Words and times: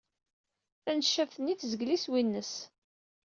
Taneccabt-nni 0.83 1.55
tezgel 1.55 1.93
iswi-nnes. 1.95 2.53